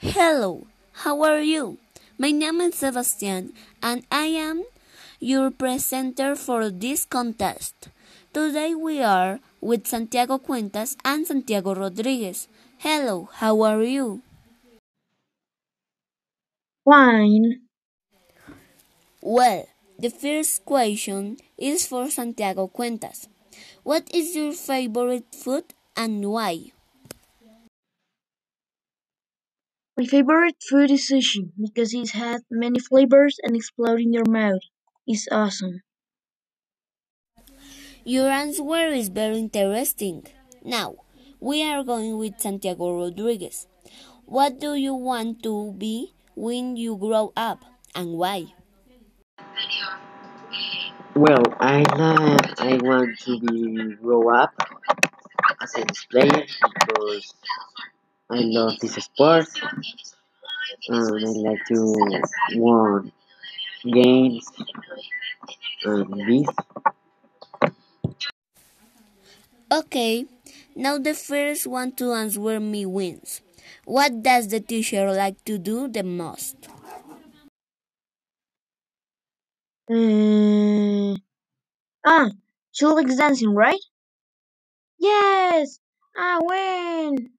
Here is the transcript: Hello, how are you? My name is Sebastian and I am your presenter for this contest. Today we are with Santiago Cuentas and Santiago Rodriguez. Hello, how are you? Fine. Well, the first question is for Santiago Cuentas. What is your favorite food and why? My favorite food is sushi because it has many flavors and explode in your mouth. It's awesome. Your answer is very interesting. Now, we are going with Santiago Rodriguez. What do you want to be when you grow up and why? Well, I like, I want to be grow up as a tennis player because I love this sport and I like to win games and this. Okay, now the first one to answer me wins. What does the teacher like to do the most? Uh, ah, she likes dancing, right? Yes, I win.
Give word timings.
Hello, 0.00 0.66
how 1.04 1.22
are 1.22 1.40
you? 1.40 1.78
My 2.18 2.30
name 2.32 2.60
is 2.60 2.74
Sebastian 2.76 3.52
and 3.82 4.04
I 4.10 4.26
am 4.26 4.64
your 5.20 5.50
presenter 5.50 6.34
for 6.36 6.70
this 6.70 7.04
contest. 7.04 7.88
Today 8.32 8.74
we 8.74 9.02
are 9.02 9.40
with 9.60 9.86
Santiago 9.86 10.38
Cuentas 10.38 10.96
and 11.04 11.26
Santiago 11.26 11.74
Rodriguez. 11.74 12.48
Hello, 12.78 13.28
how 13.32 13.60
are 13.62 13.82
you? 13.82 14.22
Fine. 16.84 17.62
Well, 19.22 19.66
the 19.98 20.10
first 20.10 20.64
question 20.66 21.38
is 21.56 21.86
for 21.86 22.10
Santiago 22.10 22.68
Cuentas. 22.68 23.28
What 23.82 24.08
is 24.14 24.36
your 24.36 24.52
favorite 24.52 25.34
food 25.34 25.72
and 25.96 26.24
why? 26.30 26.72
My 30.00 30.06
favorite 30.06 30.56
food 30.64 30.90
is 30.90 31.10
sushi 31.12 31.52
because 31.60 31.92
it 31.92 32.12
has 32.16 32.40
many 32.50 32.80
flavors 32.80 33.36
and 33.42 33.54
explode 33.54 34.00
in 34.00 34.14
your 34.14 34.24
mouth. 34.24 34.64
It's 35.06 35.28
awesome. 35.30 35.82
Your 38.02 38.30
answer 38.30 38.64
is 38.96 39.10
very 39.10 39.40
interesting. 39.40 40.24
Now, 40.64 41.04
we 41.38 41.62
are 41.62 41.84
going 41.84 42.16
with 42.16 42.40
Santiago 42.40 42.96
Rodriguez. 42.96 43.68
What 44.24 44.58
do 44.58 44.72
you 44.72 44.94
want 44.94 45.42
to 45.42 45.74
be 45.76 46.14
when 46.34 46.76
you 46.76 46.96
grow 46.96 47.34
up 47.36 47.62
and 47.94 48.16
why? 48.16 48.54
Well, 51.14 51.44
I 51.60 51.84
like, 52.00 52.58
I 52.58 52.80
want 52.80 53.18
to 53.28 53.38
be 53.38 53.96
grow 54.00 54.32
up 54.32 54.56
as 55.60 55.74
a 55.74 55.84
tennis 55.84 56.06
player 56.06 56.46
because 56.88 57.34
I 58.30 58.40
love 58.44 58.78
this 58.80 58.94
sport 58.94 59.48
and 60.88 61.26
I 61.26 61.50
like 61.50 61.64
to 61.68 62.22
win 62.54 63.12
games 63.92 64.46
and 65.84 66.12
this. 66.28 66.48
Okay, 69.72 70.26
now 70.76 70.98
the 70.98 71.14
first 71.14 71.66
one 71.66 71.92
to 71.96 72.12
answer 72.12 72.60
me 72.60 72.84
wins. 72.86 73.40
What 73.84 74.22
does 74.22 74.48
the 74.48 74.60
teacher 74.60 75.10
like 75.12 75.42
to 75.44 75.58
do 75.58 75.88
the 75.88 76.02
most? 76.02 76.56
Uh, 79.90 81.14
ah, 82.06 82.30
she 82.72 82.86
likes 82.86 83.16
dancing, 83.16 83.54
right? 83.54 83.80
Yes, 84.98 85.80
I 86.16 86.38
win. 86.42 87.32